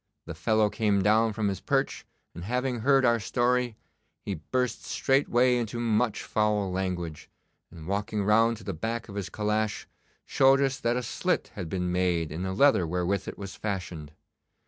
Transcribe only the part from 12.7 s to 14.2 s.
wherewith it was fashioned.